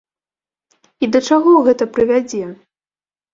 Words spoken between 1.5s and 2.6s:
гэта прывядзе?